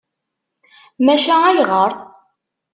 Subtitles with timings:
[1.05, 1.91] Maca ayɣer?